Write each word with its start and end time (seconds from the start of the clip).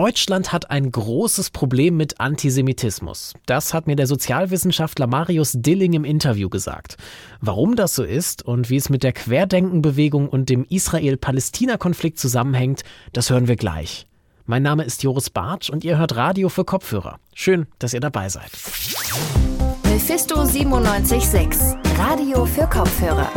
Deutschland 0.00 0.50
hat 0.50 0.70
ein 0.70 0.90
großes 0.90 1.50
Problem 1.50 1.98
mit 1.98 2.20
Antisemitismus. 2.20 3.34
Das 3.44 3.74
hat 3.74 3.86
mir 3.86 3.96
der 3.96 4.06
Sozialwissenschaftler 4.06 5.06
Marius 5.06 5.52
Dilling 5.54 5.92
im 5.92 6.04
Interview 6.04 6.48
gesagt. 6.48 6.96
Warum 7.42 7.76
das 7.76 7.96
so 7.96 8.02
ist 8.02 8.42
und 8.42 8.70
wie 8.70 8.76
es 8.76 8.88
mit 8.88 9.02
der 9.02 9.12
Querdenkenbewegung 9.12 10.26
und 10.26 10.48
dem 10.48 10.64
Israel-Palästina-Konflikt 10.64 12.18
zusammenhängt, 12.18 12.80
das 13.12 13.28
hören 13.28 13.46
wir 13.46 13.56
gleich. 13.56 14.06
Mein 14.46 14.62
Name 14.62 14.84
ist 14.84 15.02
Joris 15.02 15.28
Bartsch 15.28 15.68
und 15.68 15.84
ihr 15.84 15.98
hört 15.98 16.16
Radio 16.16 16.48
für 16.48 16.64
Kopfhörer. 16.64 17.18
Schön, 17.34 17.66
dass 17.78 17.92
ihr 17.92 18.00
dabei 18.00 18.30
seid. 18.30 18.50
Mephisto 19.84 20.36
976, 20.36 21.76
Radio 21.98 22.46
für 22.46 22.66
Kopfhörer. 22.66 23.30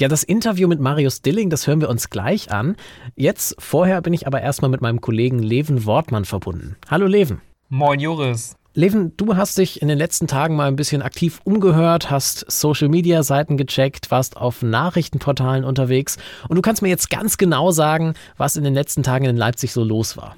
Ja, 0.00 0.08
das 0.08 0.22
Interview 0.22 0.66
mit 0.66 0.80
Marius 0.80 1.20
Dilling, 1.20 1.50
das 1.50 1.66
hören 1.66 1.82
wir 1.82 1.90
uns 1.90 2.08
gleich 2.08 2.50
an. 2.50 2.74
Jetzt, 3.16 3.54
vorher 3.58 4.00
bin 4.00 4.14
ich 4.14 4.26
aber 4.26 4.40
erstmal 4.40 4.70
mit 4.70 4.80
meinem 4.80 5.02
Kollegen 5.02 5.40
Leven 5.40 5.84
Wortmann 5.84 6.24
verbunden. 6.24 6.76
Hallo 6.88 7.06
Leven. 7.06 7.42
Moin 7.68 8.00
Joris. 8.00 8.56
Leven, 8.72 9.14
du 9.18 9.36
hast 9.36 9.58
dich 9.58 9.82
in 9.82 9.88
den 9.88 9.98
letzten 9.98 10.26
Tagen 10.26 10.56
mal 10.56 10.68
ein 10.68 10.76
bisschen 10.76 11.02
aktiv 11.02 11.42
umgehört, 11.44 12.10
hast 12.10 12.50
Social-Media-Seiten 12.50 13.58
gecheckt, 13.58 14.10
warst 14.10 14.38
auf 14.38 14.62
Nachrichtenportalen 14.62 15.64
unterwegs 15.64 16.16
und 16.48 16.56
du 16.56 16.62
kannst 16.62 16.80
mir 16.80 16.88
jetzt 16.88 17.10
ganz 17.10 17.36
genau 17.36 17.70
sagen, 17.70 18.14
was 18.38 18.56
in 18.56 18.64
den 18.64 18.72
letzten 18.72 19.02
Tagen 19.02 19.26
in 19.26 19.36
Leipzig 19.36 19.70
so 19.72 19.84
los 19.84 20.16
war. 20.16 20.34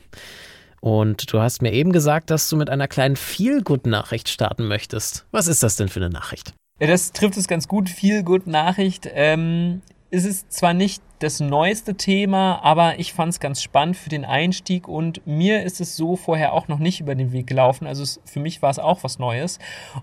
Und 0.80 1.32
du 1.32 1.38
hast 1.38 1.62
mir 1.62 1.72
eben 1.72 1.92
gesagt, 1.92 2.30
dass 2.30 2.48
du 2.48 2.56
mit 2.56 2.68
einer 2.68 2.88
kleinen 2.88 3.14
Feel-Good-Nachricht 3.14 4.28
starten 4.28 4.66
möchtest. 4.66 5.24
Was 5.30 5.46
ist 5.46 5.62
das 5.62 5.76
denn 5.76 5.86
für 5.86 6.00
eine 6.00 6.10
Nachricht? 6.10 6.52
Ja, 6.82 6.88
das 6.88 7.12
trifft 7.12 7.36
es 7.36 7.46
ganz 7.46 7.68
gut. 7.68 7.88
Viel 7.88 8.24
gut 8.24 8.48
Nachricht. 8.48 9.08
Ähm, 9.14 9.82
ist 10.10 10.24
es 10.24 10.48
zwar 10.48 10.74
nicht 10.74 11.00
das 11.20 11.38
neueste 11.38 11.94
Thema, 11.94 12.58
aber 12.64 12.98
ich 12.98 13.12
fand 13.12 13.32
es 13.32 13.38
ganz 13.38 13.62
spannend 13.62 13.96
für 13.96 14.08
den 14.08 14.24
Einstieg 14.24 14.88
und 14.88 15.24
mir 15.24 15.62
ist 15.62 15.80
es 15.80 15.94
so 15.94 16.16
vorher 16.16 16.52
auch 16.52 16.66
noch 16.66 16.80
nicht 16.80 16.98
über 16.98 17.14
den 17.14 17.30
Weg 17.30 17.46
gelaufen. 17.46 17.86
Also 17.86 18.02
es, 18.02 18.20
für 18.24 18.40
mich 18.40 18.62
war 18.62 18.70
es 18.70 18.80
auch 18.80 19.04
was 19.04 19.20
Neues. 19.20 19.60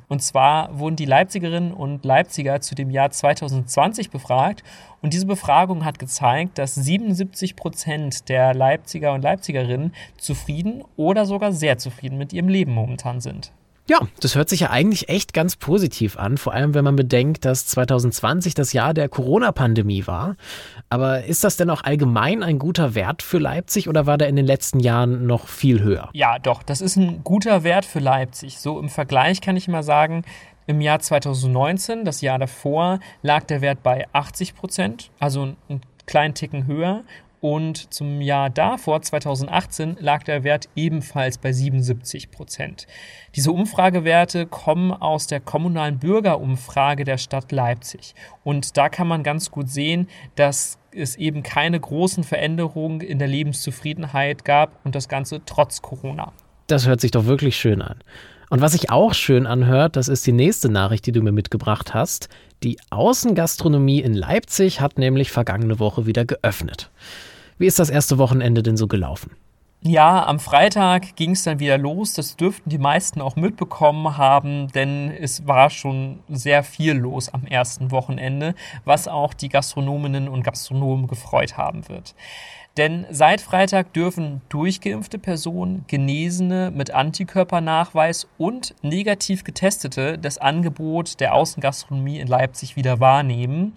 Und 0.07 0.23
zwar 0.23 0.79
wurden 0.79 0.95
die 0.95 1.03
Leipzigerinnen 1.03 1.73
und 1.73 2.05
Leipziger 2.05 2.61
zu 2.61 2.75
dem 2.75 2.91
Jahr 2.91 3.11
2020 3.11 4.09
befragt 4.09 4.63
und 5.01 5.13
diese 5.13 5.25
Befragung 5.25 5.83
hat 5.83 5.99
gezeigt, 5.99 6.57
dass 6.57 6.75
77 6.75 7.57
Prozent 7.57 8.29
der 8.29 8.53
Leipziger 8.53 9.11
und 9.11 9.21
Leipzigerinnen 9.21 9.93
zufrieden 10.17 10.85
oder 10.95 11.25
sogar 11.25 11.51
sehr 11.51 11.77
zufrieden 11.77 12.17
mit 12.17 12.31
ihrem 12.31 12.47
Leben 12.47 12.73
momentan 12.73 13.19
sind. 13.19 13.51
Ja, 13.89 14.01
das 14.19 14.35
hört 14.35 14.49
sich 14.49 14.59
ja 14.59 14.69
eigentlich 14.69 15.09
echt 15.09 15.33
ganz 15.33 15.55
positiv 15.55 16.15
an, 16.19 16.37
vor 16.37 16.53
allem 16.53 16.75
wenn 16.75 16.83
man 16.83 16.95
bedenkt, 16.95 17.43
dass 17.43 17.65
2020 17.65 18.53
das 18.53 18.71
Jahr 18.71 18.93
der 18.93 19.09
Corona-Pandemie 19.09 20.05
war. 20.05 20.35
Aber 20.89 21.23
ist 21.23 21.43
das 21.43 21.57
denn 21.57 21.71
auch 21.71 21.83
allgemein 21.83 22.43
ein 22.43 22.59
guter 22.59 22.93
Wert 22.93 23.23
für 23.23 23.39
Leipzig 23.39 23.89
oder 23.89 24.05
war 24.05 24.19
der 24.19 24.29
in 24.29 24.35
den 24.35 24.45
letzten 24.45 24.79
Jahren 24.79 25.25
noch 25.25 25.47
viel 25.47 25.81
höher? 25.81 26.09
Ja, 26.13 26.37
doch, 26.37 26.61
das 26.61 26.81
ist 26.81 26.97
ein 26.97 27.23
guter 27.23 27.63
Wert 27.63 27.83
für 27.83 27.97
Leipzig. 27.97 28.59
So 28.59 28.79
im 28.79 28.89
Vergleich 28.89 29.41
kann 29.41 29.57
ich 29.57 29.67
mal 29.67 29.81
sagen, 29.81 30.23
im 30.67 30.81
Jahr 30.81 30.99
2019, 30.99 32.05
das 32.05 32.21
Jahr 32.21 32.37
davor, 32.37 32.99
lag 33.23 33.45
der 33.45 33.61
Wert 33.61 33.81
bei 33.81 34.05
80 34.13 34.53
Prozent, 34.53 35.09
also 35.19 35.55
einen 35.67 35.81
kleinen 36.05 36.35
Ticken 36.35 36.67
höher. 36.67 37.01
Und 37.41 37.93
zum 37.93 38.21
Jahr 38.21 38.49
davor, 38.49 39.01
2018, 39.01 39.97
lag 39.99 40.23
der 40.23 40.43
Wert 40.43 40.67
ebenfalls 40.75 41.37
bei 41.37 41.53
77 41.53 42.31
Prozent. 42.31 42.85
Diese 43.35 43.51
Umfragewerte 43.51 44.45
kommen 44.45 44.91
aus 44.91 45.27
der 45.27 45.39
kommunalen 45.39 45.99
Bürgerumfrage 45.99 47.05
der 47.05 47.17
Stadt 47.17 47.51
Leipzig. 47.51 48.13
Und 48.43 48.75
da 48.75 48.89
kann 48.89 49.07
man 49.07 49.23
ganz 49.23 49.51
gut 49.51 49.69
sehen, 49.69 50.07
dass 50.35 50.79
es 50.91 51.15
eben 51.15 51.43
keine 51.43 51.79
großen 51.79 52.23
Veränderungen 52.23 53.01
in 53.01 53.19
der 53.19 53.27
Lebenszufriedenheit 53.27 54.43
gab 54.43 54.83
und 54.83 54.95
das 54.95 55.07
Ganze 55.07 55.41
trotz 55.45 55.81
Corona. 55.81 56.33
Das 56.67 56.87
hört 56.87 56.99
sich 56.99 57.11
doch 57.11 57.25
wirklich 57.25 57.55
schön 57.55 57.81
an. 57.81 57.99
Und 58.49 58.61
was 58.61 58.71
sich 58.71 58.89
auch 58.89 59.13
schön 59.13 59.45
anhört, 59.45 59.95
das 59.95 60.07
ist 60.07 60.25
die 60.25 60.31
nächste 60.31 60.69
Nachricht, 60.69 61.05
die 61.05 61.11
du 61.11 61.21
mir 61.21 61.31
mitgebracht 61.31 61.93
hast. 61.93 62.29
Die 62.63 62.79
Außengastronomie 62.89 64.01
in 64.01 64.13
Leipzig 64.13 64.81
hat 64.81 64.97
nämlich 64.97 65.31
vergangene 65.31 65.79
Woche 65.79 66.07
wieder 66.07 66.25
geöffnet. 66.25 66.89
Wie 67.59 67.67
ist 67.67 67.77
das 67.77 67.89
erste 67.89 68.17
Wochenende 68.17 68.63
denn 68.63 68.77
so 68.77 68.87
gelaufen? 68.87 69.31
Ja, 69.81 70.25
am 70.25 70.39
Freitag 70.39 71.17
ging 71.17 71.31
es 71.31 71.43
dann 71.43 71.59
wieder 71.59 71.77
los. 71.77 72.13
Das 72.13 72.37
dürften 72.37 72.69
die 72.69 72.77
meisten 72.77 73.21
auch 73.21 73.35
mitbekommen 73.35 74.17
haben, 74.17 74.69
denn 74.69 75.11
es 75.11 75.45
war 75.45 75.69
schon 75.69 76.19
sehr 76.29 76.63
viel 76.63 76.93
los 76.93 77.29
am 77.33 77.45
ersten 77.45 77.91
Wochenende, 77.91 78.55
was 78.85 79.09
auch 79.09 79.33
die 79.33 79.49
Gastronominnen 79.49 80.29
und 80.29 80.43
Gastronomen 80.43 81.07
gefreut 81.07 81.57
haben 81.57 81.87
wird. 81.89 82.15
Denn 82.77 83.05
seit 83.09 83.41
Freitag 83.41 83.91
dürfen 83.91 84.41
durchgeimpfte 84.47 85.19
Personen, 85.19 85.83
Genesene 85.87 86.71
mit 86.73 86.91
Antikörpernachweis 86.91 88.27
und 88.37 88.73
negativ 88.81 89.43
Getestete 89.43 90.17
das 90.17 90.37
Angebot 90.37 91.19
der 91.19 91.33
Außengastronomie 91.33 92.19
in 92.19 92.27
Leipzig 92.27 92.77
wieder 92.77 93.01
wahrnehmen. 93.01 93.73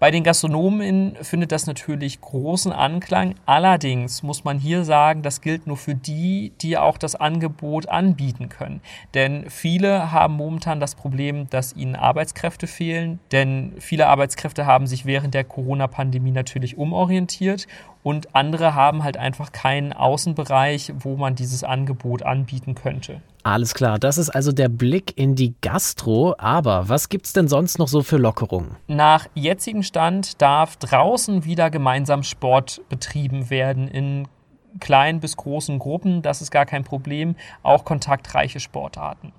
Bei 0.00 0.12
den 0.12 0.22
Gastronomen 0.22 1.16
findet 1.22 1.50
das 1.50 1.66
natürlich 1.66 2.20
großen 2.20 2.70
Anklang. 2.70 3.34
Allerdings 3.46 4.22
muss 4.22 4.44
man 4.44 4.60
hier 4.60 4.84
sagen, 4.84 5.22
das 5.22 5.40
gilt 5.40 5.66
nur 5.66 5.76
für 5.76 5.96
die, 5.96 6.52
die 6.60 6.78
auch 6.78 6.98
das 6.98 7.16
Angebot 7.16 7.88
anbieten 7.88 8.48
können. 8.48 8.80
Denn 9.14 9.50
viele 9.50 10.12
haben 10.12 10.34
momentan 10.34 10.78
das 10.78 10.94
Problem, 10.94 11.50
dass 11.50 11.74
ihnen 11.74 11.96
Arbeitskräfte 11.96 12.68
fehlen. 12.68 13.18
Denn 13.32 13.72
viele 13.80 14.06
Arbeitskräfte 14.06 14.66
haben 14.66 14.86
sich 14.86 15.04
während 15.04 15.34
der 15.34 15.42
Corona-Pandemie 15.42 16.30
natürlich 16.30 16.78
umorientiert 16.78 17.66
und 18.04 18.36
andere 18.36 18.76
haben 18.76 19.02
halt 19.02 19.16
einfach 19.16 19.50
keinen 19.50 19.92
Außenbereich, 19.92 20.92
wo 21.00 21.16
man 21.16 21.34
dieses 21.34 21.64
Angebot 21.64 22.22
anbieten 22.22 22.76
könnte. 22.76 23.20
Alles 23.48 23.72
klar, 23.72 23.98
das 23.98 24.18
ist 24.18 24.28
also 24.28 24.52
der 24.52 24.68
Blick 24.68 25.16
in 25.16 25.34
die 25.34 25.54
Gastro. 25.62 26.34
Aber 26.36 26.90
was 26.90 27.08
gibt 27.08 27.24
es 27.24 27.32
denn 27.32 27.48
sonst 27.48 27.78
noch 27.78 27.88
so 27.88 28.02
für 28.02 28.18
Lockerungen? 28.18 28.76
Nach 28.88 29.26
jetzigem 29.34 29.82
Stand 29.82 30.42
darf 30.42 30.76
draußen 30.76 31.46
wieder 31.46 31.70
gemeinsam 31.70 32.24
Sport 32.24 32.82
betrieben 32.90 33.48
werden 33.48 33.88
in 33.88 34.28
kleinen 34.80 35.20
bis 35.20 35.38
großen 35.38 35.78
Gruppen. 35.78 36.20
Das 36.20 36.42
ist 36.42 36.50
gar 36.50 36.66
kein 36.66 36.84
Problem. 36.84 37.36
Auch 37.62 37.86
kontaktreiche 37.86 38.60
Sportarten. 38.60 39.32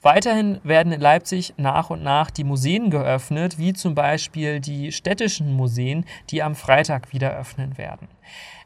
Weiterhin 0.00 0.58
werden 0.64 0.90
in 0.90 1.02
Leipzig 1.02 1.52
nach 1.58 1.90
und 1.90 2.02
nach 2.02 2.30
die 2.30 2.44
Museen 2.44 2.88
geöffnet, 2.88 3.58
wie 3.58 3.74
zum 3.74 3.94
Beispiel 3.94 4.60
die 4.60 4.92
städtischen 4.92 5.52
Museen, 5.52 6.06
die 6.30 6.42
am 6.42 6.54
Freitag 6.54 7.12
wieder 7.12 7.36
öffnen 7.36 7.76
werden. 7.76 8.08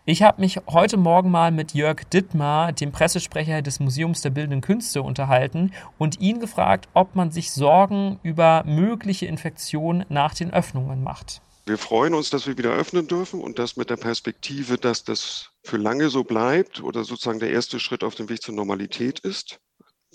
Ich 0.09 0.23
habe 0.23 0.41
mich 0.41 0.61
heute 0.69 0.97
Morgen 0.97 1.31
mal 1.31 1.51
mit 1.51 1.75
Jörg 1.75 2.05
Dittmar, 2.05 2.73
dem 2.73 2.93
Pressesprecher 2.93 3.61
des 3.61 3.81
Museums 3.81 4.23
der 4.23 4.31
Bildenden 4.31 4.61
Künste, 4.61 5.03
unterhalten 5.03 5.73
und 5.99 6.21
ihn 6.21 6.41
gefragt, 6.41 6.89
ob 6.95 7.15
man 7.17 7.33
sich 7.33 7.51
Sorgen 7.51 8.19
über 8.23 8.63
mögliche 8.65 9.27
Infektionen 9.27 10.07
nach 10.09 10.33
den 10.33 10.53
Öffnungen 10.53 11.03
macht. 11.03 11.43
Wir 11.67 11.77
freuen 11.77 12.15
uns, 12.15 12.31
dass 12.31 12.47
wir 12.47 12.57
wieder 12.57 12.71
öffnen 12.71 13.09
dürfen 13.09 13.41
und 13.41 13.59
das 13.59 13.77
mit 13.77 13.91
der 13.91 13.97
Perspektive, 13.97 14.79
dass 14.79 15.03
das 15.03 15.51
für 15.65 15.77
lange 15.77 16.09
so 16.09 16.23
bleibt 16.23 16.81
oder 16.81 17.03
sozusagen 17.03 17.41
der 17.41 17.51
erste 17.51 17.81
Schritt 17.81 18.05
auf 18.05 18.15
dem 18.15 18.29
Weg 18.29 18.41
zur 18.41 18.55
Normalität 18.55 19.19
ist 19.19 19.59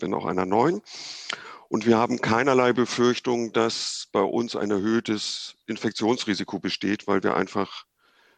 wenn 0.01 0.13
auch 0.13 0.25
einer 0.25 0.45
neuen. 0.45 0.81
Und 1.69 1.85
wir 1.85 1.97
haben 1.97 2.19
keinerlei 2.19 2.73
Befürchtung, 2.73 3.53
dass 3.53 4.07
bei 4.11 4.21
uns 4.21 4.55
ein 4.55 4.71
erhöhtes 4.71 5.55
Infektionsrisiko 5.67 6.59
besteht, 6.59 7.07
weil 7.07 7.23
wir 7.23 7.35
einfach 7.35 7.85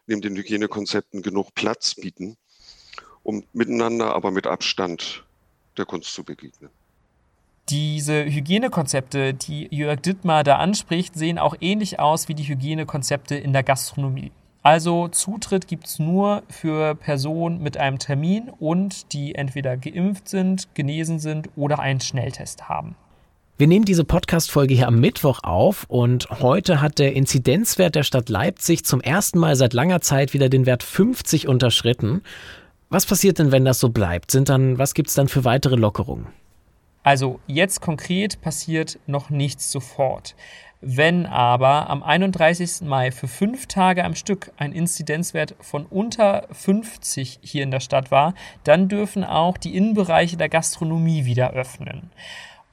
neben 0.08 0.22
den 0.22 0.36
Hygienekonzepten 0.36 1.22
genug 1.22 1.54
Platz 1.56 1.96
bieten, 1.96 2.38
um 3.24 3.44
miteinander, 3.54 4.16
aber 4.16 4.32
mit 4.32 4.48
Abstand 4.48 5.24
der 5.78 5.86
Kunst 5.86 6.14
zu 6.14 6.24
begegnen. 6.24 6.70
Diese 7.70 8.26
Hygienekonzepte, 8.26 9.34
die 9.34 9.74
Jörg 9.74 10.02
Dittmar 10.02 10.44
da 10.44 10.58
anspricht, 10.58 11.16
sehen 11.16 11.40
auch 11.40 11.56
ähnlich 11.62 12.00
aus 12.00 12.28
wie 12.28 12.36
die 12.36 12.44
Hygienekonzepte 12.44 13.36
in 13.36 13.54
der 13.54 13.64
Gastronomie. 13.64 14.32
Also 14.64 15.08
Zutritt 15.10 15.68
gibt 15.68 15.88
es 15.88 16.00
nur 16.00 16.44
für 16.50 16.96
Personen 16.96 17.62
mit 17.62 17.78
einem 17.78 18.00
Termin 18.00 18.50
und 18.50 19.12
die 19.14 19.36
entweder 19.36 19.78
geimpft 19.78 20.28
sind, 20.30 20.74
genesen 20.76 21.20
sind 21.20 21.50
oder 21.56 21.80
einen 21.80 22.00
Schnelltest 22.02 22.70
haben. 22.70 22.96
Wir 23.56 23.68
nehmen 23.68 23.86
diese 23.86 24.04
Podcast-Folge 24.04 24.74
hier 24.74 24.88
am 24.88 25.00
Mittwoch 25.00 25.42
auf 25.44 25.86
und 25.88 26.28
heute 26.32 26.82
hat 26.82 26.98
der 26.98 27.14
Inzidenzwert 27.14 27.94
der 27.94 28.02
Stadt 28.02 28.28
Leipzig 28.30 28.84
zum 28.84 29.00
ersten 29.00 29.38
Mal 29.38 29.56
seit 29.56 29.74
langer 29.74 30.02
Zeit 30.02 30.34
wieder 30.34 30.50
den 30.50 30.66
Wert 30.66 30.82
50 30.82 31.48
unterschritten. 31.48 32.24
Was 32.90 33.06
passiert 33.06 33.38
denn, 33.38 33.52
wenn 33.52 33.64
das 33.64 33.80
so 33.80 33.90
bleibt? 33.90 34.32
Sind 34.32 34.50
dann, 34.50 34.80
was 34.80 34.96
gibt 34.96 35.10
es 35.10 35.14
dann 35.14 35.28
für 35.28 35.46
weitere 35.46 35.76
Lockerungen? 35.76 36.26
Also 37.04 37.40
jetzt 37.46 37.80
konkret 37.80 38.42
passiert 38.42 38.98
noch 39.06 39.30
nichts 39.30 39.72
sofort. 39.72 40.36
Wenn 40.82 41.28
aber 41.28 41.92
am 41.92 42.02
31. 42.02 42.82
Mai 42.82 43.12
für 43.12 43.28
fünf 43.28 43.68
Tage 43.68 44.04
am 44.04 44.16
Stück 44.16 44.52
ein 44.58 44.72
Inzidenzwert 44.72 45.54
von 45.62 45.86
unter 45.86 46.48
50 46.52 47.40
hier 47.44 47.62
in 47.62 47.72
der 47.72 47.82
Stadt 47.82 48.10
war, 48.10 48.34
dann 48.64 48.90
dürfen 48.90 49.24
auch 49.24 49.58
die 49.58 49.76
Innenbereiche 49.78 50.38
der 50.38 50.50
Gastronomie 50.50 51.26
wieder 51.26 51.52
öffnen. 51.52 52.10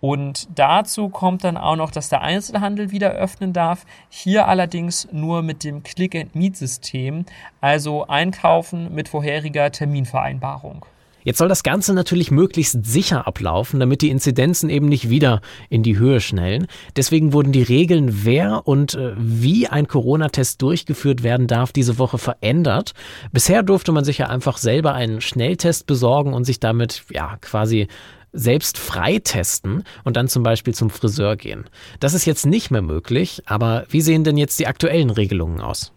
Und 0.00 0.48
dazu 0.54 1.08
kommt 1.10 1.44
dann 1.44 1.56
auch 1.56 1.76
noch, 1.76 1.90
dass 1.90 2.08
der 2.08 2.22
Einzelhandel 2.22 2.90
wieder 2.90 3.10
öffnen 3.10 3.52
darf. 3.52 3.84
Hier 4.08 4.48
allerdings 4.48 5.08
nur 5.12 5.42
mit 5.42 5.62
dem 5.62 5.82
Click-and-Meet-System, 5.82 7.26
also 7.60 8.06
einkaufen 8.06 8.94
mit 8.94 9.08
vorheriger 9.08 9.70
Terminvereinbarung. 9.70 10.86
Jetzt 11.22 11.38
soll 11.38 11.48
das 11.48 11.62
Ganze 11.62 11.92
natürlich 11.92 12.30
möglichst 12.30 12.84
sicher 12.86 13.26
ablaufen, 13.26 13.78
damit 13.78 14.00
die 14.00 14.08
Inzidenzen 14.08 14.70
eben 14.70 14.86
nicht 14.86 15.10
wieder 15.10 15.42
in 15.68 15.82
die 15.82 15.98
Höhe 15.98 16.20
schnellen. 16.20 16.66
Deswegen 16.96 17.32
wurden 17.32 17.52
die 17.52 17.62
Regeln, 17.62 18.24
wer 18.24 18.66
und 18.66 18.94
äh, 18.94 19.12
wie 19.18 19.68
ein 19.68 19.86
Corona-Test 19.86 20.62
durchgeführt 20.62 21.22
werden 21.22 21.46
darf, 21.46 21.72
diese 21.72 21.98
Woche 21.98 22.16
verändert. 22.16 22.94
Bisher 23.32 23.62
durfte 23.62 23.92
man 23.92 24.04
sich 24.04 24.18
ja 24.18 24.28
einfach 24.28 24.56
selber 24.56 24.94
einen 24.94 25.20
Schnelltest 25.20 25.86
besorgen 25.86 26.32
und 26.32 26.44
sich 26.44 26.58
damit 26.58 27.04
ja 27.10 27.36
quasi 27.42 27.88
selbst 28.32 28.78
freitesten 28.78 29.84
und 30.04 30.16
dann 30.16 30.28
zum 30.28 30.42
Beispiel 30.42 30.74
zum 30.74 30.90
Friseur 30.90 31.36
gehen. 31.36 31.64
Das 31.98 32.14
ist 32.14 32.24
jetzt 32.24 32.46
nicht 32.46 32.70
mehr 32.70 32.82
möglich, 32.82 33.42
aber 33.46 33.84
wie 33.88 34.00
sehen 34.00 34.24
denn 34.24 34.36
jetzt 34.36 34.58
die 34.58 34.66
aktuellen 34.66 35.10
Regelungen 35.10 35.60
aus? 35.60 35.92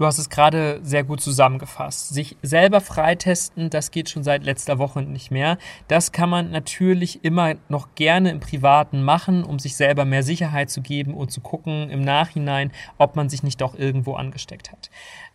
Du 0.00 0.06
hast 0.06 0.16
es 0.16 0.30
gerade 0.30 0.80
sehr 0.82 1.04
gut 1.04 1.20
zusammengefasst. 1.20 2.08
Sich 2.08 2.34
selber 2.40 2.80
freitesten, 2.80 3.68
das 3.68 3.90
geht 3.90 4.08
schon 4.08 4.22
seit 4.22 4.44
letzter 4.44 4.78
Woche 4.78 5.02
nicht 5.02 5.30
mehr. 5.30 5.58
Das 5.88 6.10
kann 6.10 6.30
man 6.30 6.50
natürlich 6.50 7.22
immer 7.22 7.56
noch 7.68 7.94
gerne 7.96 8.30
im 8.30 8.40
Privaten 8.40 9.02
machen, 9.02 9.44
um 9.44 9.58
sich 9.58 9.76
selber 9.76 10.06
mehr 10.06 10.22
Sicherheit 10.22 10.70
zu 10.70 10.80
geben 10.80 11.12
und 11.12 11.30
zu 11.30 11.42
gucken 11.42 11.90
im 11.90 12.00
Nachhinein, 12.00 12.72
ob 12.96 13.14
man 13.14 13.28
sich 13.28 13.42
nicht 13.42 13.60
doch 13.60 13.74
irgendwo 13.74 14.14
angesteckt 14.14 14.72
hat. 14.72 14.88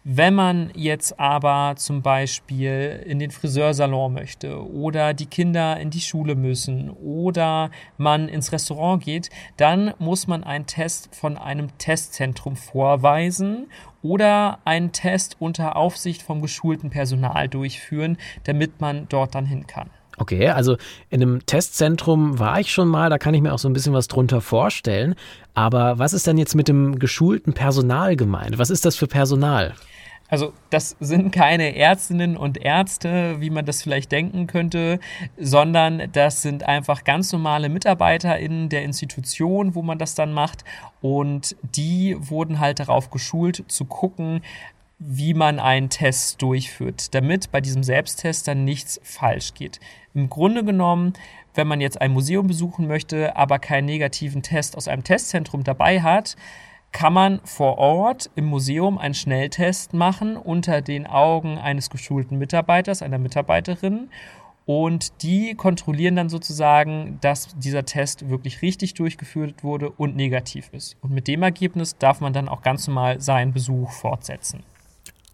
Wenn 0.08 0.36
man 0.36 0.70
jetzt 0.76 1.20
aber 1.20 1.74
zum 1.78 2.04
Beispiel 2.04 3.04
in 3.08 3.18
den 3.18 3.32
Friseursalon 3.32 4.14
möchte 4.14 4.64
oder 4.64 5.16
die 5.16 5.26
Kinder 5.26 5.80
in 5.80 5.90
die 5.90 6.00
Schule 6.00 6.36
müssen 6.36 6.92
oder 6.92 7.72
man 7.98 8.30
ins 8.30 8.52
Restaurant 8.52 9.04
geht, 9.04 9.32
dann 9.58 9.96
muss 9.98 10.28
man 10.28 10.44
einen 10.44 10.68
Test 10.68 11.10
von 11.16 11.40
einem 11.40 11.76
Testzentrum 11.80 12.56
vorweisen 12.56 13.66
oder 14.04 14.60
einen 14.64 14.92
Test 14.92 15.38
unter 15.40 15.76
Aufsicht 15.76 16.22
vom 16.22 16.40
geschulten 16.40 16.92
Personal 16.92 17.50
durchführen, 17.50 18.18
damit 18.44 18.80
man 18.80 19.08
dort 19.10 19.34
dann 19.34 19.48
hin 19.48 19.66
kann. 19.66 19.90
Okay, 20.18 20.50
also 20.50 20.78
in 21.10 21.24
einem 21.24 21.48
Testzentrum 21.48 22.38
war 22.38 22.60
ich 22.60 22.72
schon 22.72 22.90
mal, 22.90 23.10
da 23.10 23.18
kann 23.18 23.34
ich 23.34 23.42
mir 23.42 23.54
auch 23.56 23.60
so 23.60 23.68
ein 23.68 23.74
bisschen 23.74 23.94
was 23.94 24.08
drunter 24.08 24.40
vorstellen. 24.40 25.16
Aber 25.56 25.98
was 25.98 26.14
ist 26.14 26.28
denn 26.28 26.38
jetzt 26.38 26.54
mit 26.54 26.68
dem 26.68 27.00
geschulten 27.00 27.54
Personal 27.54 28.16
gemeint? 28.16 28.60
Was 28.60 28.70
ist 28.70 28.86
das 28.86 28.96
für 28.96 29.08
Personal? 29.08 29.74
Also 30.28 30.54
das 30.72 30.96
sind 31.00 31.32
keine 31.32 31.76
Ärztinnen 31.76 32.36
und 32.36 32.58
Ärzte, 32.58 33.40
wie 33.42 33.52
man 33.52 33.66
das 33.66 33.84
vielleicht 33.84 34.12
denken 34.12 34.48
könnte, 34.48 35.00
sondern 35.38 36.10
das 36.14 36.42
sind 36.42 36.64
einfach 36.64 37.04
ganz 37.04 37.32
normale 37.32 37.70
MitarbeiterInnen 37.70 38.70
der 38.70 38.84
Institution, 38.84 39.76
wo 39.76 39.84
man 39.84 40.00
das 40.00 40.16
dann 40.16 40.34
macht. 40.34 40.64
Und 41.02 41.56
die 41.62 42.16
wurden 42.20 42.60
halt 42.60 42.80
darauf 42.80 43.12
geschult, 43.12 43.66
zu 43.68 43.86
gucken, 43.86 44.42
wie 44.98 45.34
man 45.34 45.60
einen 45.60 45.90
Test 45.90 46.42
durchführt, 46.42 47.14
damit 47.14 47.52
bei 47.52 47.62
diesem 47.62 47.84
Selbsttest 47.84 48.48
dann 48.48 48.64
nichts 48.64 49.00
falsch 49.04 49.54
geht. 49.54 49.80
Im 50.14 50.30
Grunde 50.30 50.64
genommen, 50.64 51.14
wenn 51.54 51.68
man 51.68 51.82
jetzt 51.82 52.02
ein 52.02 52.12
Museum 52.12 52.48
besuchen 52.48 52.88
möchte, 52.88 53.36
aber 53.36 53.60
keinen 53.60 53.86
negativen 53.86 54.42
Test 54.42 54.76
aus 54.78 54.88
einem 54.88 55.04
Testzentrum 55.04 55.64
dabei 55.64 56.02
hat, 56.02 56.36
kann 56.96 57.12
man 57.12 57.42
vor 57.44 57.78
Ort 57.78 58.30
im 58.36 58.46
Museum 58.46 58.98
einen 58.98 59.14
Schnelltest 59.14 59.94
machen 59.94 60.38
unter 60.38 60.80
den 60.80 61.06
Augen 61.06 61.58
eines 61.58 61.90
geschulten 61.90 62.38
Mitarbeiters, 62.38 63.02
einer 63.02 63.18
Mitarbeiterin. 63.18 64.10
Und 64.66 65.22
die 65.22 65.56
kontrollieren 65.56 66.16
dann 66.16 66.30
sozusagen, 66.30 67.18
dass 67.20 67.50
dieser 67.58 67.84
Test 67.84 68.30
wirklich 68.30 68.62
richtig 68.62 68.94
durchgeführt 68.94 69.62
wurde 69.62 69.90
und 69.90 70.16
negativ 70.16 70.70
ist. 70.72 70.96
Und 71.02 71.12
mit 71.12 71.28
dem 71.28 71.44
Ergebnis 71.44 71.98
darf 71.98 72.22
man 72.22 72.32
dann 72.32 72.48
auch 72.48 72.62
ganz 72.62 72.88
normal 72.88 73.20
seinen 73.20 73.52
Besuch 73.52 73.92
fortsetzen. 73.92 74.64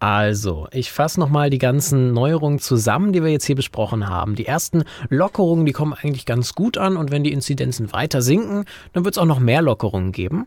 Also, 0.00 0.66
ich 0.72 0.90
fasse 0.90 1.20
nochmal 1.20 1.48
die 1.48 1.58
ganzen 1.58 2.12
Neuerungen 2.12 2.58
zusammen, 2.58 3.12
die 3.12 3.22
wir 3.22 3.30
jetzt 3.30 3.44
hier 3.44 3.54
besprochen 3.54 4.08
haben. 4.08 4.34
Die 4.34 4.46
ersten 4.46 4.82
Lockerungen, 5.10 5.64
die 5.64 5.70
kommen 5.70 5.92
eigentlich 5.92 6.26
ganz 6.26 6.56
gut 6.56 6.76
an 6.76 6.96
und 6.96 7.12
wenn 7.12 7.22
die 7.22 7.30
Inzidenzen 7.30 7.92
weiter 7.92 8.20
sinken, 8.20 8.64
dann 8.94 9.04
wird 9.04 9.14
es 9.14 9.18
auch 9.18 9.26
noch 9.26 9.38
mehr 9.38 9.62
Lockerungen 9.62 10.10
geben. 10.10 10.46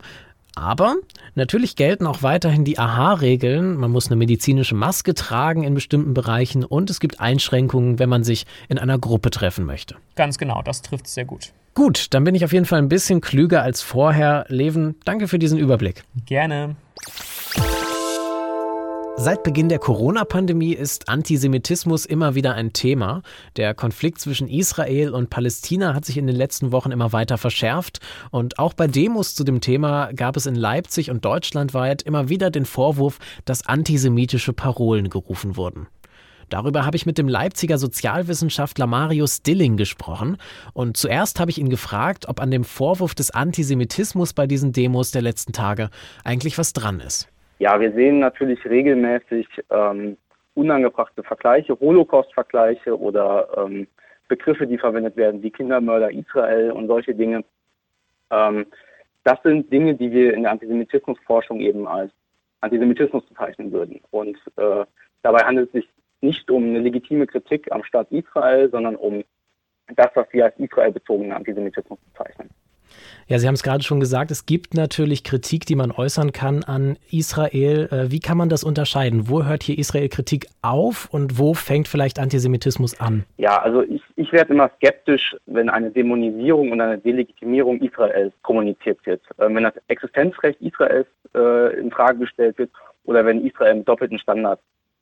Aber 0.56 0.96
natürlich 1.36 1.76
gelten 1.76 2.08
auch 2.08 2.24
weiterhin 2.24 2.64
die 2.64 2.80
AHA-Regeln. 2.80 3.76
Man 3.76 3.92
muss 3.92 4.08
eine 4.08 4.16
medizinische 4.16 4.74
Maske 4.74 5.14
tragen 5.14 5.64
in 5.64 5.74
bestimmten 5.74 6.14
Bereichen 6.14 6.64
und 6.64 6.90
es 6.90 7.00
gibt 7.00 7.20
Einschränkungen, 7.20 8.00
wenn 8.00 8.10
man 8.10 8.24
sich 8.24 8.46
in 8.70 8.80
einer 8.80 8.98
Gruppe 8.98 9.32
treffen 9.32 9.66
möchte. 9.66 9.96
Ganz 10.16 10.38
genau, 10.38 10.62
das 10.62 10.82
trifft 10.82 11.08
sehr 11.08 11.26
gut. 11.26 11.52
Gut, 11.74 12.14
dann 12.14 12.24
bin 12.24 12.36
ich 12.36 12.46
auf 12.46 12.54
jeden 12.54 12.66
Fall 12.66 12.80
ein 12.80 12.88
bisschen 12.88 13.20
klüger 13.20 13.62
als 13.62 13.82
vorher. 13.82 14.46
Leven, 14.48 14.96
danke 15.04 15.28
für 15.28 15.40
diesen 15.40 15.60
Überblick. 15.60 16.04
Gerne. 16.26 16.78
Seit 19.18 19.44
Beginn 19.44 19.70
der 19.70 19.80
Corona-Pandemie 19.80 20.74
ist 20.74 21.08
Antisemitismus 21.08 22.06
immer 22.06 22.36
wieder 22.36 22.54
ein 22.54 22.74
Thema. 22.74 23.22
Der 23.56 23.74
Konflikt 23.74 24.20
zwischen 24.20 24.50
Israel 24.50 25.12
und 25.12 25.30
Palästina 25.30 25.94
hat 25.94 26.04
sich 26.04 26.18
in 26.18 26.28
den 26.28 26.36
letzten 26.36 26.74
Wochen 26.74 26.92
immer 26.92 27.14
weiter 27.14 27.38
verschärft. 27.38 28.00
Und 28.30 28.60
auch 28.60 28.74
bei 28.74 28.88
Demos 28.88 29.34
zu 29.34 29.46
dem 29.46 29.62
Thema 29.62 30.12
gab 30.14 30.36
es 30.36 30.46
in 30.46 30.56
Leipzig 30.56 31.12
und 31.12 31.24
deutschlandweit 31.24 32.02
immer 32.02 32.28
wieder 32.28 32.52
den 32.52 32.66
Vorwurf, 32.66 33.20
dass 33.46 33.66
antisemitische 33.66 34.52
Parolen 34.52 35.10
gerufen 35.10 35.56
wurden. 35.56 35.88
Darüber 36.50 36.86
habe 36.86 36.98
ich 36.98 37.06
mit 37.06 37.18
dem 37.18 37.30
Leipziger 37.30 37.78
Sozialwissenschaftler 37.78 38.86
Marius 38.86 39.42
Dilling 39.42 39.78
gesprochen. 39.78 40.38
Und 40.74 40.98
zuerst 40.98 41.40
habe 41.40 41.50
ich 41.50 41.58
ihn 41.58 41.70
gefragt, 41.70 42.28
ob 42.28 42.42
an 42.42 42.52
dem 42.52 42.66
Vorwurf 42.66 43.16
des 43.16 43.32
Antisemitismus 43.32 44.34
bei 44.34 44.46
diesen 44.46 44.74
Demos 44.74 45.12
der 45.12 45.22
letzten 45.22 45.54
Tage 45.54 45.90
eigentlich 46.24 46.58
was 46.58 46.74
dran 46.74 47.00
ist. 47.00 47.30
Ja, 47.60 47.80
wir 47.80 47.92
sehen 47.94 48.20
natürlich 48.20 48.64
regelmäßig 48.66 49.48
ähm, 49.70 50.18
unangebrachte 50.56 51.24
Vergleiche, 51.24 51.80
Holocaust-Vergleiche 51.80 52.98
oder 53.00 53.48
ähm, 53.58 53.88
Begriffe, 54.28 54.68
die 54.68 54.78
verwendet 54.78 55.16
werden, 55.16 55.42
wie 55.42 55.52
Kindermörder 55.52 56.12
Israel 56.12 56.72
und 56.72 56.88
solche 56.88 57.14
Dinge. 57.14 57.44
Ähm, 58.32 58.66
das 59.24 59.42
sind 59.44 59.72
Dinge, 59.72 59.96
die 59.96 60.12
wir 60.12 60.34
in 60.34 60.44
der 60.44 60.52
Antisemitismusforschung 60.52 61.60
eben 61.60 61.88
als 61.88 62.12
Antisemitismus 62.62 63.26
bezeichnen 63.26 63.72
würden. 63.72 64.02
Und 64.12 64.38
äh, 64.58 64.86
dabei 65.22 65.40
handelt 65.40 65.68
es 65.68 65.74
sich 65.74 65.90
nicht 66.22 66.50
um 66.50 66.64
eine 66.64 66.80
legitime 66.80 67.28
Kritik 67.28 67.72
am 67.72 67.84
Staat 67.84 68.12
Israel, 68.12 68.70
sondern 68.70 68.96
um 68.96 69.24
das, 69.96 70.10
was 70.16 70.28
wir 70.32 70.46
als 70.46 70.58
israelbezogenen 70.58 71.32
Antisemitismus 71.32 72.00
bezeichnen. 72.12 72.50
Ja, 73.28 73.40
Sie 73.40 73.48
haben 73.48 73.56
es 73.56 73.64
gerade 73.64 73.84
schon 73.84 74.00
gesagt, 74.00 74.30
es 74.30 74.46
gibt 74.46 74.76
natürlich 74.76 75.24
Kritik, 75.24 75.66
die 75.66 75.76
man 75.76 75.92
äußern 75.92 76.32
kann 76.32 76.64
an 76.64 76.98
Israel. 77.12 77.88
Äh, 77.92 78.12
wie 78.12 78.20
kann 78.20 78.38
man 78.38 78.50
das 78.50 78.64
unterscheiden? 78.64 79.30
Wo 79.30 79.44
hört 79.44 79.64
hier 79.64 79.80
Israel 79.80 80.10
Kritik 80.10 80.48
auf 80.62 81.10
und 81.12 81.40
wo 81.40 81.54
fängt 81.56 81.88
vielleicht 81.88 82.20
Antisemitismus 82.20 83.00
an? 83.00 83.24
Ja, 83.38 83.62
also 83.62 83.82
ich, 83.82 84.02
ich 84.16 84.32
werde 84.32 84.54
immer 84.54 84.70
skeptisch, 84.78 85.36
wenn 85.48 85.70
eine 85.70 85.90
Dämonisierung 85.90 86.72
und 86.72 86.82
eine 86.82 87.00
Delegitimierung 87.00 87.82
Israels 87.82 88.34
kommuniziert 88.44 89.04
wird. 89.06 89.22
Ähm, 89.40 89.56
wenn 89.56 89.64
das 89.64 89.74
Existenzrecht 89.88 90.62
Israels 90.62 91.08
äh, 91.34 91.80
in 91.80 91.90
Frage 91.90 92.20
gestellt 92.20 92.58
wird 92.60 92.70
oder 93.06 93.26
wenn 93.26 93.46
Israel 93.46 93.76
mit 93.76 93.88
doppelten 93.88 94.20
Standards 94.20 94.62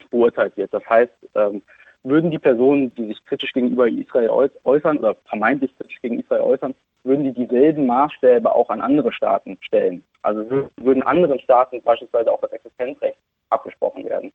beurteilt 0.09 0.55
wird. 0.55 0.73
Das 0.73 0.87
heißt, 0.89 1.11
ähm, 1.35 1.61
würden 2.03 2.31
die 2.31 2.39
Personen, 2.39 2.93
die 2.95 3.07
sich 3.07 3.25
kritisch 3.25 3.53
gegenüber 3.53 3.87
Israel 3.87 4.29
äußern 4.63 4.97
oder 4.97 5.15
vermeintlich 5.25 5.75
kritisch 5.77 6.01
gegen 6.01 6.19
Israel 6.19 6.41
äußern, 6.41 6.75
würden 7.03 7.25
die 7.25 7.33
dieselben 7.33 7.85
Maßstäbe 7.85 8.53
auch 8.53 8.69
an 8.69 8.81
andere 8.81 9.11
Staaten 9.11 9.57
stellen. 9.61 10.03
Also 10.21 10.69
würden 10.77 11.03
anderen 11.03 11.39
Staaten 11.39 11.81
beispielsweise 11.81 12.31
auch 12.31 12.41
das 12.41 12.51
Existenzrecht 12.53 13.17
abgesprochen 13.49 14.05
werden. 14.05 14.31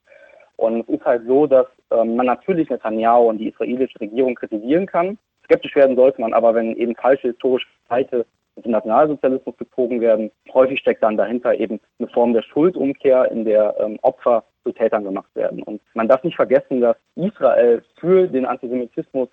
Und 0.57 0.81
es 0.81 0.89
ist 0.89 1.05
halt 1.05 1.23
so, 1.27 1.47
dass 1.47 1.67
ähm, 1.91 2.17
man 2.17 2.27
natürlich 2.27 2.69
Netanyahu 2.69 3.29
und 3.29 3.39
die 3.39 3.49
israelische 3.49 4.01
Regierung 4.01 4.35
kritisieren 4.35 4.87
kann. 4.87 5.17
Skeptisch 5.45 5.75
werden 5.77 5.97
sollte 5.97 6.21
man 6.21 6.35
aber, 6.35 6.55
wenn 6.55 6.77
eben 6.77 6.95
falsche 6.97 7.29
historische 7.29 7.69
Seite 7.89 8.27
zum 8.63 8.73
Nationalsozialismus 8.73 9.57
gezogen 9.57 10.01
werden. 10.01 10.31
Häufig 10.53 10.81
steckt 10.81 11.03
dann 11.03 11.17
dahinter 11.17 11.55
eben 11.55 11.81
eine 11.99 12.09
Form 12.09 12.33
der 12.33 12.43
Schuldumkehr, 12.43 13.31
in 13.31 13.45
der 13.45 13.77
ähm, 13.79 13.99
Opfer 14.03 14.45
zu 14.65 14.73
Tätern 14.73 15.05
gemacht 15.05 15.31
werden. 15.35 15.63
Und 15.63 15.81
man 15.95 16.09
darf 16.09 16.25
nicht 16.25 16.37
vergessen, 16.37 16.81
dass 16.81 16.97
Israel 17.15 17.83
für 18.01 18.27
den 18.27 18.45
Antisemitismus 18.45 19.29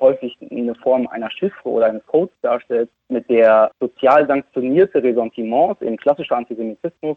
häufig 0.00 0.36
eine 0.50 0.74
Form 0.76 1.06
einer 1.08 1.30
Chiffre 1.30 1.68
oder 1.68 1.86
eines 1.86 2.06
Codes 2.06 2.34
darstellt, 2.42 2.88
mit 3.08 3.28
der 3.28 3.70
sozial 3.80 4.26
sanktionierte 4.26 5.02
Ressentiments, 5.02 5.80
eben 5.82 5.96
klassischer 5.96 6.36
Antisemitismus, 6.36 7.16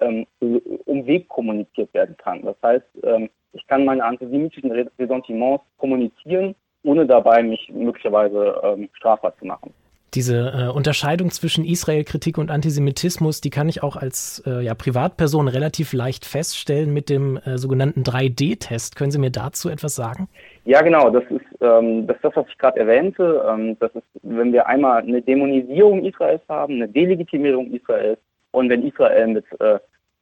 ähm, 0.00 0.26
um 0.40 1.06
Weg 1.06 1.28
kommuniziert 1.28 1.92
werden 1.94 2.16
kann. 2.16 2.42
Das 2.42 2.56
heißt, 2.62 2.86
ähm, 3.04 3.28
ich 3.52 3.66
kann 3.66 3.84
meine 3.84 4.04
antisemitischen 4.04 4.72
Ressentiments 4.98 5.64
kommunizieren, 5.78 6.54
ohne 6.84 7.06
dabei 7.06 7.42
mich 7.42 7.70
möglicherweise 7.70 8.60
ähm, 8.64 8.88
strafbar 8.94 9.36
zu 9.38 9.46
machen. 9.46 9.72
Diese 10.14 10.52
äh, 10.54 10.68
Unterscheidung 10.68 11.30
zwischen 11.30 11.64
Israel-Kritik 11.64 12.36
und 12.36 12.50
Antisemitismus, 12.50 13.40
die 13.40 13.48
kann 13.48 13.68
ich 13.70 13.82
auch 13.82 13.96
als 13.96 14.42
äh, 14.46 14.60
ja, 14.62 14.74
Privatperson 14.74 15.48
relativ 15.48 15.94
leicht 15.94 16.26
feststellen 16.26 16.92
mit 16.92 17.08
dem 17.08 17.38
äh, 17.38 17.56
sogenannten 17.56 18.02
3D-Test. 18.02 18.94
Können 18.96 19.10
Sie 19.10 19.18
mir 19.18 19.30
dazu 19.30 19.70
etwas 19.70 19.94
sagen? 19.94 20.28
Ja, 20.64 20.82
genau. 20.82 21.08
Das 21.08 21.24
ist, 21.30 21.46
ähm, 21.62 22.06
das, 22.06 22.16
ist 22.16 22.24
das, 22.24 22.36
was 22.36 22.46
ich 22.48 22.58
gerade 22.58 22.78
erwähnte. 22.78 23.42
Ähm, 23.48 23.78
das 23.80 23.90
ist, 23.94 24.04
wenn 24.22 24.52
wir 24.52 24.66
einmal 24.66 25.02
eine 25.02 25.22
Dämonisierung 25.22 26.04
Israels 26.04 26.42
haben, 26.46 26.74
eine 26.74 26.88
Delegitimierung 26.88 27.72
Israels 27.72 28.18
und 28.50 28.68
wenn 28.68 28.86
Israel 28.86 29.28
mit 29.28 29.46
äh, 29.60 29.78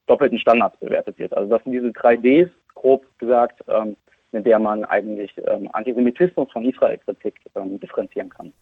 doppelten 0.07 0.39
Standards 0.39 0.79
bewertet 0.79 1.19
wird. 1.19 1.37
Also 1.37 1.51
das 1.51 1.65
sind 1.65 1.73
diese 1.73 1.89
3Ds, 1.89 2.49
grob 2.75 3.05
gesagt, 3.19 3.61
ähm, 3.69 3.97
mit 4.33 4.47
der 4.47 4.59
man 4.59 4.85
eigentlich 4.85 5.33
ähm, 5.49 5.69
Antisemitismus 5.73 6.51
von 6.53 6.65
Israel-Kritik 6.65 7.35
ähm, 7.57 7.81
differenzieren 7.81 8.29
kann. 8.29 8.53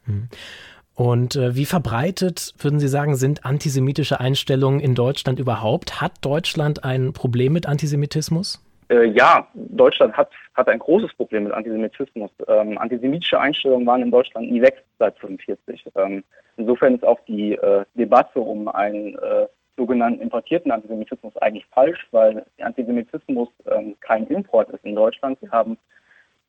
Und 0.98 1.36
äh, 1.36 1.54
wie 1.54 1.64
verbreitet, 1.64 2.54
würden 2.58 2.80
Sie 2.80 2.88
sagen, 2.88 3.14
sind 3.14 3.44
antisemitische 3.44 4.18
Einstellungen 4.18 4.80
in 4.80 4.96
Deutschland 4.96 5.38
überhaupt? 5.38 6.00
Hat 6.00 6.14
Deutschland 6.22 6.82
ein 6.82 7.12
Problem 7.12 7.52
mit 7.52 7.68
Antisemitismus? 7.68 8.60
Äh, 8.88 9.04
ja, 9.10 9.46
Deutschland 9.54 10.16
hat, 10.16 10.32
hat 10.54 10.68
ein 10.68 10.80
großes 10.80 11.14
Problem 11.14 11.44
mit 11.44 11.52
Antisemitismus. 11.52 12.32
Ähm, 12.48 12.78
antisemitische 12.78 13.38
Einstellungen 13.38 13.86
waren 13.86 14.02
in 14.02 14.10
Deutschland 14.10 14.50
nie 14.50 14.60
weg 14.60 14.82
seit 14.98 15.14
1945. 15.22 15.86
Ähm, 15.94 16.24
insofern 16.56 16.96
ist 16.96 17.04
auch 17.04 17.20
die 17.28 17.52
äh, 17.52 17.84
Debatte 17.94 18.40
um 18.40 18.66
einen 18.66 19.14
äh, 19.18 19.46
sogenannten 19.76 20.20
importierten 20.20 20.72
Antisemitismus 20.72 21.36
eigentlich 21.36 21.66
falsch, 21.66 22.08
weil 22.10 22.44
Antisemitismus 22.60 23.50
ähm, 23.70 23.94
kein 24.00 24.26
Import 24.26 24.68
ist 24.70 24.84
in 24.84 24.96
Deutschland. 24.96 25.40
Wir 25.42 25.52
haben 25.52 25.78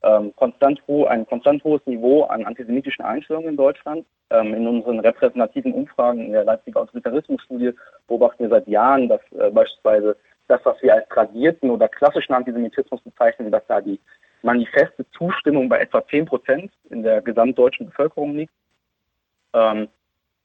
ähm, 0.02 0.34
konstant 0.36 0.82
ho 0.88 1.06
ein 1.06 1.26
konstant 1.28 1.64
hohes 1.64 1.86
Niveau 1.86 2.24
an 2.24 2.46
antisemitischen 2.46 3.04
Einstellungen 3.04 3.50
in 3.50 3.58
Deutschland. 3.58 4.06
Ähm, 4.30 4.54
in 4.54 4.68
unseren 4.68 5.00
repräsentativen 5.00 5.74
Umfragen 5.74 6.26
in 6.26 6.32
der 6.32 6.46
Leipziger 6.46 6.82
Autoritarismusstudie 6.82 7.74
beobachten 8.08 8.44
wir 8.44 8.50
seit 8.50 8.68
Jahren, 8.68 9.10
dass 9.10 9.22
äh, 9.32 9.50
beispielsweise 9.50 10.16
das, 10.48 10.62
was 10.64 10.82
wir 10.82 10.94
als 10.94 11.08
tradierten 11.10 11.70
oder 11.70 11.88
klassischen 11.88 12.34
Antisemitismus 12.34 13.02
bezeichnen, 13.02 13.52
dass 13.52 13.66
da 13.68 13.82
die 13.82 14.00
manifeste 14.42 15.06
Zustimmung 15.12 15.68
bei 15.68 15.80
etwa 15.80 16.06
10 16.06 16.26
Prozent 16.26 16.72
in 16.90 17.04
der 17.04 17.22
gesamtdeutschen 17.22 17.88
Bevölkerung 17.88 18.36
liegt. 18.36 18.54
Ähm, 19.54 19.90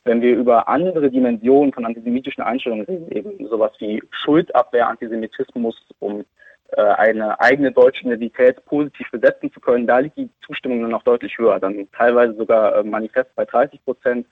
wenn 0.04 0.20
wir 0.20 0.37
über 0.37 0.68
andere 0.68 1.11
Dimensionen 1.11 1.73
von 1.73 1.87
antisemitischen 1.87 2.42
Einstellungen 2.42 2.84
reden, 2.84 3.11
eben 3.11 3.49
sowas 3.49 3.73
wie 3.78 4.02
Schuldabwehr, 4.11 4.88
Antisemitismus, 4.88 5.76
um 5.99 6.25
eine 6.73 7.38
eigene 7.40 7.71
deutsche 7.71 8.04
Identität 8.04 8.64
positiv 8.64 9.11
besetzen 9.11 9.52
zu 9.52 9.61
können, 9.61 9.87
da 9.87 9.99
liegt 9.99 10.16
die 10.16 10.28
Zustimmung 10.44 10.83
dann 10.83 10.90
noch 10.90 11.04
deutlich 11.04 11.38
höher, 11.38 11.61
dann 11.61 11.88
teilweise 11.92 12.35
sogar 12.35 12.76
äh, 12.76 12.83
manifest 12.83 13.35
bei 13.37 13.44
30 13.44 13.85
Prozent. 13.85 14.26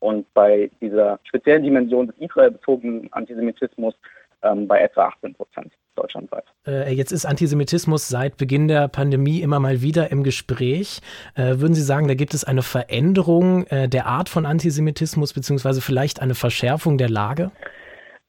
Und 0.00 0.26
bei 0.34 0.68
dieser 0.80 1.20
speziellen 1.22 1.62
Dimension 1.62 2.08
des 2.08 2.16
israelbezogenen 2.18 3.12
Antisemitismus 3.12 3.94
ähm, 4.42 4.66
bei 4.66 4.80
etwa 4.80 5.06
18 5.06 5.34
Prozent 5.34 5.72
deutschlandweit. 5.94 6.44
Äh, 6.66 6.92
jetzt 6.92 7.12
ist 7.12 7.24
Antisemitismus 7.24 8.08
seit 8.08 8.36
Beginn 8.36 8.66
der 8.66 8.88
Pandemie 8.88 9.40
immer 9.40 9.60
mal 9.60 9.82
wieder 9.82 10.10
im 10.10 10.24
Gespräch. 10.24 11.00
Äh, 11.34 11.58
würden 11.58 11.74
Sie 11.74 11.82
sagen, 11.82 12.08
da 12.08 12.14
gibt 12.14 12.34
es 12.34 12.42
eine 12.42 12.62
Veränderung 12.62 13.66
äh, 13.68 13.88
der 13.88 14.06
Art 14.06 14.28
von 14.28 14.46
Antisemitismus 14.46 15.32
beziehungsweise 15.32 15.80
vielleicht 15.80 16.20
eine 16.20 16.34
Verschärfung 16.34 16.98
der 16.98 17.08
Lage? 17.08 17.52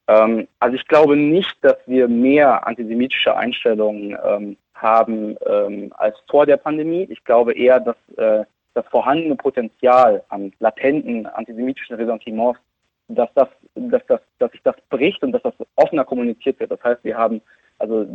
Ähm, 0.08 0.48
also 0.60 0.76
ich 0.76 0.88
glaube 0.88 1.16
nicht, 1.16 1.56
dass 1.62 1.78
wir 1.86 2.08
mehr 2.08 2.66
antisemitische 2.68 3.36
Einstellungen 3.36 4.18
ähm, 4.24 4.58
haben 4.74 5.38
ähm, 5.46 5.94
als 5.98 6.18
vor 6.30 6.46
der 6.46 6.58
Pandemie. 6.58 7.08
Ich 7.10 7.24
glaube 7.24 7.54
eher, 7.54 7.80
dass 7.80 7.96
äh, 8.18 8.46
das 8.74 8.86
vorhandene 8.88 9.36
Potenzial 9.36 10.24
an 10.30 10.52
latenten 10.60 11.26
antisemitischen 11.28 11.96
Ressentiments, 11.96 12.60
dass 13.08 13.30
das, 13.36 13.48
dass 13.76 14.06
das, 14.08 14.22
dass 14.40 14.52
sich 14.52 14.62
das 14.64 14.76
bricht 14.90 15.24
und 15.24 15.32
dass 15.32 15.44
das 15.44 15.54
offener 15.76 16.04
kommuniziert 16.04 16.60
wird. 16.60 16.72
Das 16.72 16.84
heißt, 16.84 17.04
wir 17.04 17.18
haben 17.18 17.42
also 17.80 18.08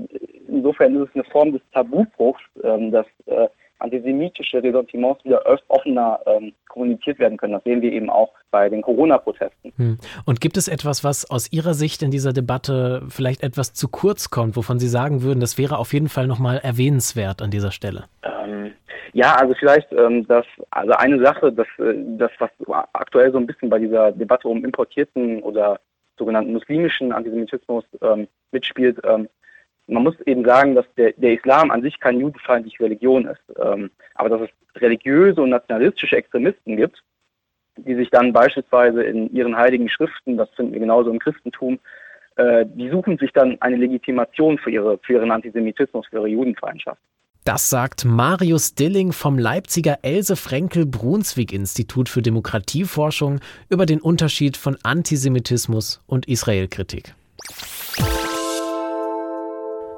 insofern 0.49 0.97
ist 0.97 1.11
es 1.11 1.15
eine 1.15 1.25
Form 1.25 1.53
des 1.53 1.63
Tabubruchs, 1.73 2.43
ähm, 2.63 2.91
dass 2.91 3.07
äh, 3.27 3.49
antisemitische 3.79 4.63
Ressentiments 4.63 5.25
wieder 5.25 5.43
offener 5.69 6.21
ähm, 6.27 6.53
kommuniziert 6.69 7.19
werden 7.19 7.37
können. 7.37 7.53
Das 7.55 7.65
sehen 7.65 7.83
wir 7.83 7.93
eben 7.93 8.11
auch 8.11 8.33
bei 8.51 8.69
den 8.69 8.83
Corona-Protesten. 8.83 9.73
Hm. 9.77 9.99
Und 10.25 10.41
gibt 10.41 10.57
es 10.57 10.69
etwas, 10.69 11.05
was 11.05 11.31
aus 11.31 11.53
Ihrer 11.53 11.75
Sicht 11.75 12.03
in 12.03 12.11
dieser 12.11 12.33
Debatte 12.33 13.03
vielleicht 13.09 13.43
etwas 13.43 13.73
zu 13.73 13.89
kurz 13.89 14.31
kommt, 14.31 14.57
wovon 14.57 14.79
Sie 14.79 14.89
sagen 14.89 15.23
würden, 15.23 15.41
das 15.41 15.59
wäre 15.59 15.79
auf 15.79 15.93
jeden 15.93 16.09
Fall 16.09 16.27
nochmal 16.27 16.59
erwähnenswert 16.59 17.43
an 17.43 17.51
dieser 17.51 17.71
Stelle? 17.71 18.05
Ähm, 18.23 18.73
ja, 19.13 19.37
also 19.37 19.55
vielleicht 19.59 19.93
ähm, 19.93 20.27
das, 20.27 20.47
also 20.71 20.93
eine 20.93 21.23
Sache, 21.23 21.53
das, 21.53 21.67
äh, 21.79 21.95
das, 22.19 22.31
was 22.39 22.51
aktuell 22.93 23.33
so 23.33 23.39
ein 23.39 23.47
bisschen 23.47 23.71
bei 23.71 23.79
dieser 23.79 24.13
Debatte 24.13 24.49
um 24.49 24.65
importierten 24.65 25.43
oder 25.43 25.81
sogenannten 26.19 26.53
muslimischen 26.53 27.13
Antisemitismus 27.13 27.85
ähm, 28.03 28.29
mitspielt, 28.51 28.99
ähm, 29.05 29.29
man 29.89 30.03
muss 30.03 30.21
eben 30.27 30.45
sagen, 30.45 30.75
dass 30.75 30.87
der, 30.97 31.13
der 31.17 31.35
Islam 31.35 31.71
an 31.71 31.83
sich 31.83 31.99
keine 31.99 32.21
judenfeindliche 32.21 32.85
Religion 32.85 33.27
ist, 33.27 33.41
ähm, 33.61 33.91
aber 34.15 34.29
dass 34.29 34.43
es 34.43 34.83
religiöse 34.83 35.43
und 35.43 35.51
nationalistische 35.51 36.17
Extremisten 36.17 36.77
gibt, 36.77 37.03
die 37.77 37.95
sich 37.95 38.11
dann 38.11 38.33
beispielsweise 38.33 39.03
in 39.03 39.33
ihren 39.35 39.57
heiligen 39.57 39.89
Schriften, 39.89 40.37
das 40.37 40.51
finden 40.51 40.73
wir 40.73 40.81
genauso 40.81 41.11
im 41.11 41.19
Christentum, 41.19 41.79
äh, 42.37 42.67
die 42.67 42.91
suchen 42.91 43.19
sich 43.19 43.33
dann 43.33 43.61
eine 43.61 43.77
Legitimation 43.77 44.59
für, 44.59 44.71
ihre, 44.71 44.99
für 44.99 45.15
ihren 45.15 45.31
Antisemitismus, 45.31 46.07
für 46.07 46.17
ihre 46.17 46.29
Judenfeindschaft. 46.29 47.01
Das 47.45 47.71
sagt 47.71 48.05
Marius 48.05 48.75
Dilling 48.75 49.13
vom 49.13 49.39
Leipziger 49.39 50.01
Else 50.03 50.37
Frenkel 50.37 50.85
Brunswick 50.85 51.53
Institut 51.53 52.11
für 52.11 52.21
Demokratieforschung 52.21 53.41
über 53.71 53.87
den 53.87 54.01
Unterschied 54.01 54.59
von 54.59 54.77
Antisemitismus 54.83 56.03
und 56.07 56.29
Israelkritik. 56.29 57.15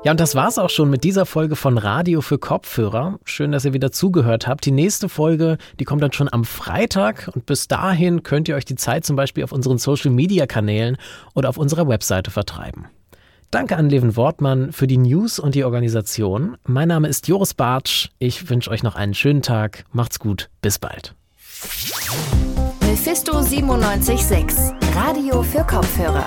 Ja, 0.02 0.12
und 0.12 0.20
das 0.20 0.34
war's 0.34 0.56
auch 0.56 0.70
schon 0.70 0.88
mit 0.88 1.04
dieser 1.04 1.26
Folge 1.26 1.56
von 1.56 1.76
Radio 1.76 2.22
für 2.22 2.38
Kopfhörer. 2.38 3.18
Schön, 3.24 3.52
dass 3.52 3.66
ihr 3.66 3.74
wieder 3.74 3.92
zugehört 3.92 4.46
habt. 4.46 4.64
Die 4.64 4.70
nächste 4.70 5.10
Folge, 5.10 5.58
die 5.78 5.84
kommt 5.84 6.02
dann 6.02 6.12
schon 6.12 6.32
am 6.32 6.44
Freitag 6.44 7.30
und 7.34 7.44
bis 7.44 7.68
dahin 7.68 8.22
könnt 8.22 8.48
ihr 8.48 8.56
euch 8.56 8.64
die 8.64 8.76
Zeit 8.76 9.04
zum 9.04 9.14
Beispiel 9.14 9.44
auf 9.44 9.52
unseren 9.52 9.76
Social 9.76 10.10
Media 10.10 10.46
Kanälen 10.46 10.96
oder 11.34 11.50
auf 11.50 11.58
unserer 11.58 11.86
Webseite 11.86 12.30
vertreiben. 12.30 12.86
Danke 13.50 13.76
an 13.76 13.90
Leven 13.90 14.16
Wortmann 14.16 14.72
für 14.72 14.86
die 14.86 14.96
News 14.96 15.38
und 15.38 15.54
die 15.54 15.64
Organisation. 15.64 16.56
Mein 16.64 16.88
Name 16.88 17.06
ist 17.06 17.28
Joris 17.28 17.52
Bartsch. 17.52 18.08
Ich 18.18 18.48
wünsche 18.48 18.70
euch 18.70 18.82
noch 18.82 18.94
einen 18.94 19.12
schönen 19.12 19.42
Tag. 19.42 19.84
Macht's 19.92 20.18
gut. 20.18 20.48
Bis 20.62 20.78
bald. 20.78 21.14
Mephisto 22.80 23.34
976, 23.34 24.72
Radio 24.94 25.42
für 25.42 25.64
Kopfhörer. 25.64 26.26